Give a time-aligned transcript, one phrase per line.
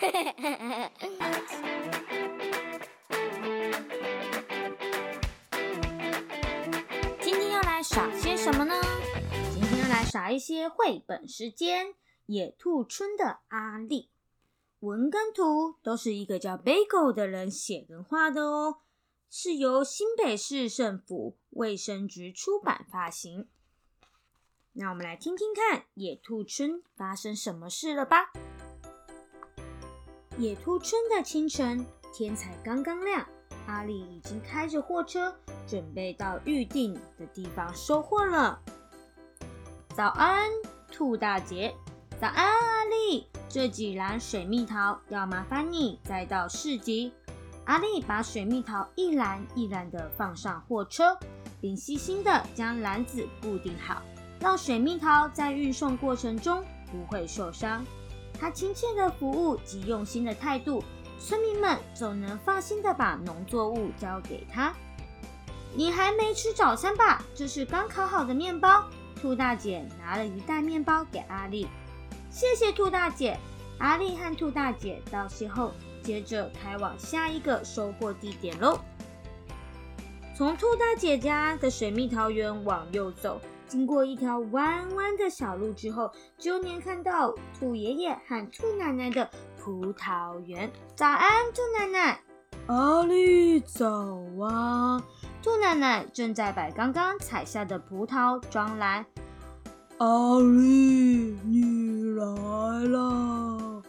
[7.20, 8.74] 今天要来耍些什么呢？
[9.52, 11.88] 今天要来耍一些绘本时间，
[12.24, 14.02] 《野兔村的阿丽》。
[14.78, 18.78] 文跟图都是一个叫 Bagel 的人写跟画的哦，
[19.28, 23.50] 是由新北市政府卫生局出版发行。
[24.72, 28.32] 那我们来听听看野兔村发生什么事了吧。
[30.40, 33.22] 野兔村的清晨，天才刚刚亮，
[33.66, 35.34] 阿丽已经开着货车，
[35.66, 38.58] 准备到预定的地方收货了。
[39.94, 40.48] 早安，
[40.90, 41.74] 兔大姐！
[42.18, 43.26] 早安，阿丽！
[43.50, 47.12] 这几篮水蜜桃要麻烦你载到市集。
[47.66, 51.18] 阿丽把水蜜桃一篮一篮的放上货车，
[51.60, 54.00] 并细心的将篮子固定好，
[54.40, 57.84] 让水蜜桃在运送过程中不会受伤。
[58.40, 60.82] 他亲切的服务及用心的态度，
[61.18, 64.72] 村民们总能放心的把农作物交给他。
[65.74, 67.22] 你还没吃早餐吧？
[67.34, 68.84] 这是刚烤好的面包。
[69.20, 71.68] 兔大姐拿了一袋面包给阿丽，
[72.30, 73.38] 谢谢兔大姐。
[73.78, 78.80] 阿丽和兔大姐道谢后，接着开往下一个收获地点喽。
[80.34, 83.38] 从兔大姐家的水蜜桃园往右走。
[83.70, 90.68] 经过一条弯弯的小路之后，就能看到兔爷爷和兔奶奶的葡萄园。
[90.96, 92.20] 早安，兔奶奶！
[92.66, 93.86] 阿力，早
[94.42, 95.00] 啊！
[95.40, 99.06] 兔奶奶正在把刚刚采下的葡萄装篮。
[99.98, 102.24] 阿力，你来
[102.88, 103.80] 了！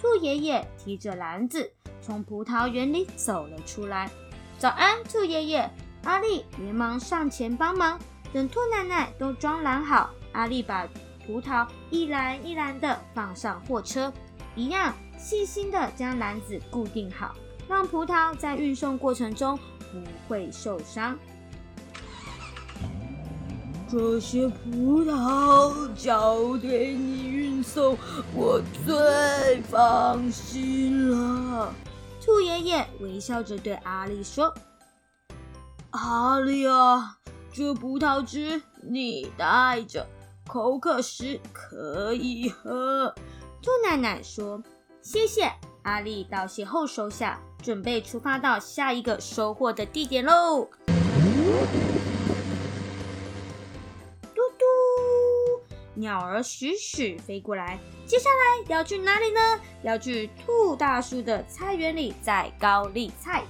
[0.00, 1.68] 兔爷爷提着篮子
[2.00, 4.08] 从葡萄园里走了出来。
[4.56, 5.68] 早安，兔爷爷！
[6.04, 7.98] 阿力连忙上前帮忙。
[8.36, 10.86] 等兔奶奶都装篮好，阿丽把
[11.26, 14.12] 葡萄一篮一篮的放上货车，
[14.54, 17.34] 一样细心的将篮子固定好，
[17.66, 19.58] 让葡萄在运送过程中
[19.90, 21.18] 不会受伤。
[23.88, 27.96] 这些葡萄交给你运送，
[28.34, 31.72] 我最放心了。
[32.20, 34.52] 兔爷爷微笑着对阿丽说
[35.92, 37.16] ：“阿丽啊。”
[37.56, 40.06] 这葡萄汁你带着，
[40.46, 43.14] 口渴时可以喝。
[43.62, 44.62] 兔奶奶说
[45.00, 45.50] ：“谢谢。”
[45.84, 50.68] 阿丽道谢后收下，准备出发到下一个收货的地点喽。
[54.34, 54.64] 嘟嘟，
[55.94, 57.78] 鸟儿徐徐飞过来。
[58.04, 59.40] 接下来要去哪里呢？
[59.82, 63.44] 要去兔大叔的菜园里摘高丽菜。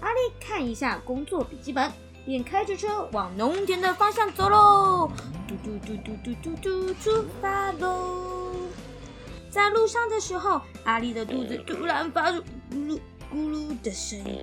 [0.00, 1.90] 阿丽看一下工作笔记本。
[2.24, 5.10] 便开着车往农田的方向走喽，
[5.48, 8.68] 嘟嘟嘟嘟嘟嘟嘟，出发喽！
[9.50, 13.00] 在路上的时候，阿丽的肚子突然发出咕噜
[13.32, 14.40] 咕噜的声音，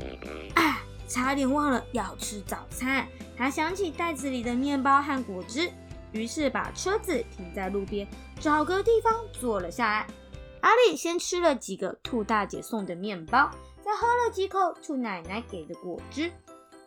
[0.55, 3.07] 啊，差点忘了要吃早餐。
[3.35, 5.71] 他想起袋子里的面包和果汁，
[6.11, 8.07] 于是把车子停在路边，
[8.39, 10.07] 找个地方坐了下来。
[10.61, 13.49] 阿丽先吃了几个兔大姐送的面包，
[13.81, 16.29] 再喝了几口兔奶奶给的果汁。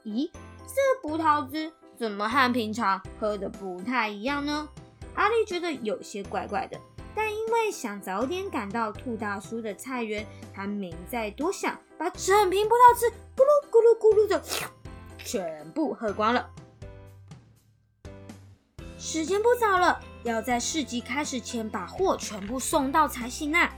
[0.04, 0.30] 咦？
[0.66, 4.68] 这葡萄汁怎么和平常喝的不太一样呢？
[5.14, 6.80] 阿丽觉得有些怪怪的，
[7.14, 13.06] 但因为想早点赶到兔大叔的菜园，她没再多想，把整瓶葡萄汁
[13.36, 14.42] 咕噜咕噜咕噜的
[15.18, 16.50] 全部喝光了。
[18.98, 23.70] 时间不早了，要在市集开始前把货全部送到才行啊！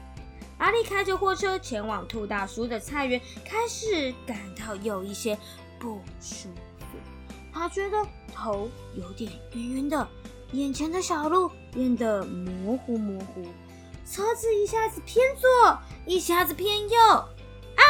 [0.58, 5.36] 阿丽开着货车前往兔大叔的菜园，开始感到有一些
[5.80, 6.73] 不舒服。
[7.54, 8.04] 他觉得
[8.34, 10.06] 头有点晕晕的，
[10.50, 13.46] 眼前的小路变得模糊模糊，
[14.04, 16.98] 车子一下子偏左，一下子偏右，
[17.76, 17.84] 啊！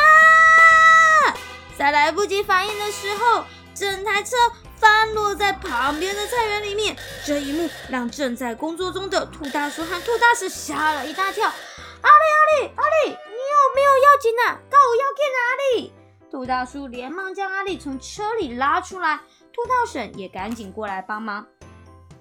[1.79, 4.37] 在来不及反应的时候，整台车
[4.77, 6.95] 翻落在旁边的菜园里面。
[7.25, 11.49] 这一幕让正在工作中的兔大叔和兔大婶吓了一大跳。
[11.49, 12.25] 阿丽，
[12.61, 14.61] 阿丽，阿丽，你有没有要紧啊？
[14.71, 15.93] 告我要去哪里？
[16.31, 19.21] 兔大叔连忙将阿丽从车里拉出来。
[19.55, 21.47] 兔大婶也赶紧过来帮忙。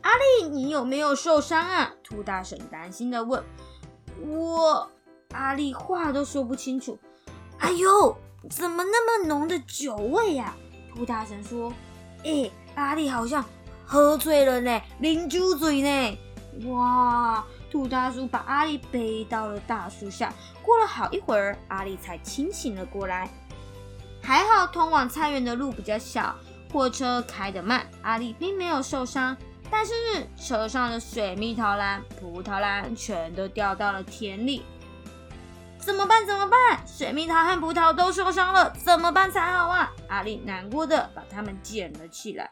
[0.01, 1.91] 阿丽，你有没有受伤啊？
[2.03, 3.43] 兔大婶担心的问。
[4.27, 4.87] 我，
[5.31, 6.99] 阿丽话都说不清楚。
[7.57, 8.15] 哎呦，
[8.51, 10.53] 怎么那么浓的酒味呀？
[10.93, 11.73] 兔大婶说。
[12.23, 13.43] 哎，阿丽好像
[13.83, 16.17] 喝醉了呢，啉酒醉呢。
[16.69, 17.43] 哇！
[17.71, 20.31] 兔大叔把阿丽背到了大树下。
[20.61, 23.27] 过了好一会儿，阿丽才清醒了过来。
[24.21, 26.35] 还好，通往菜园的路比较小。
[26.73, 29.37] 货车开得慢，阿丽并没有受伤，
[29.69, 29.93] 但是
[30.35, 34.63] 车上的水蜜桃篮、葡萄篮全都掉到了田里。
[35.77, 36.25] 怎么办？
[36.25, 36.81] 怎么办？
[36.87, 39.91] 水蜜桃和葡萄都受伤了，怎么办才好啊？
[40.07, 42.49] 阿丽难过的把它们捡了起来。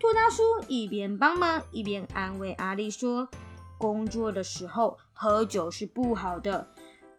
[0.00, 3.28] 兔大叔一边帮忙一边安慰阿丽说
[3.76, 6.66] ：“工作的时候喝酒是不好的，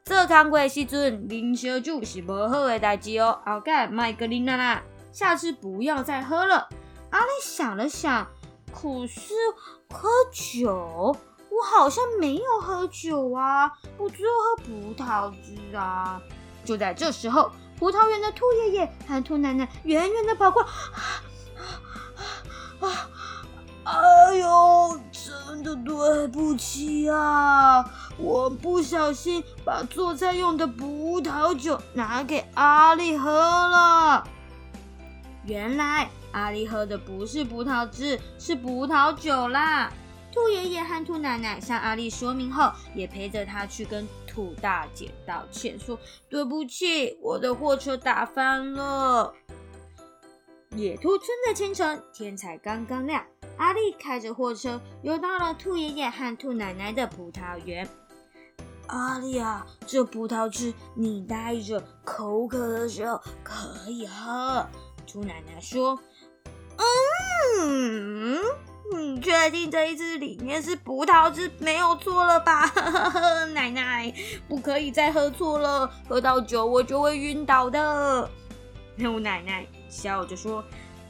[0.04, 3.40] 做工过时阵啉烧酒是不好的代志哦。
[3.46, 4.84] 后盖卖个啉啦啦，
[5.16, 6.68] 下次不要再喝了。”
[7.12, 8.28] 阿丽想了想，
[8.74, 9.34] 可是
[9.90, 11.16] 喝酒。
[11.50, 16.22] 我好像没有喝酒啊，我只有喝葡萄汁啊。
[16.66, 20.68] 就在这时候，葡萄园的兔爷爷和兔奶奶远远的跑过，啊！
[23.86, 34.28] 哎呦，真的对不起啊，我不小心把做菜用的葡萄酒拿给阿丽喝了。
[35.46, 39.92] 原来阿丽喝的不是葡萄汁，是葡萄酒啦。
[40.32, 45.98] 兔爷爷和兔奶奶向阿丽说明后，也陪着他去跟兔大姐道歉，说
[46.30, 49.34] ：“对不起，我的货车打翻了。”
[50.76, 53.24] 野兔村的清晨，天才刚刚亮，
[53.56, 57.88] 阿丽开着货车又到了兔爷爷和兔奶奶的葡萄园。
[58.88, 64.68] 阿丽啊，这葡萄汁你带着，口渴的时候可以喝。
[65.06, 66.00] 兔奶奶说
[67.62, 68.40] ：“嗯。”
[68.94, 72.72] 你确定这一支里面是葡萄汁没有错了吧？
[73.54, 74.14] 奶奶，
[74.48, 78.30] 不可以再喝错了，喝到酒我就会晕倒的。
[78.96, 80.64] 牛奶奶笑着说：“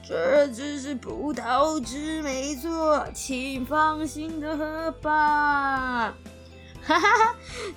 [0.07, 6.15] 这只是葡萄汁，没错，请放心的喝吧。”
[6.81, 7.36] 哈哈哈，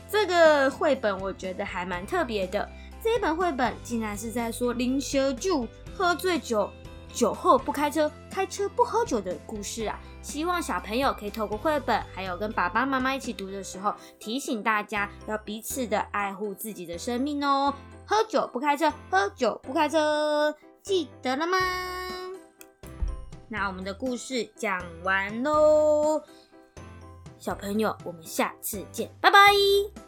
[0.08, 2.66] 这个绘本我觉得还蛮特别的。
[3.02, 5.66] 这一本绘本竟然是在说零喝酒、
[5.98, 6.70] 喝醉酒。
[7.12, 9.98] 酒后不开车，开车不喝酒的故事啊！
[10.22, 17.74] 希望小朋友可以透过绘本，还有跟爸爸妈妈一起读的时候，提醒大家要彼此的爱护自己的生命哦。
[18.06, 21.58] 喝酒不开车，喝酒不开车，记得了吗？
[23.48, 26.22] 那我们的故事讲完喽，
[27.38, 30.07] 小朋友，我们下次见，拜拜。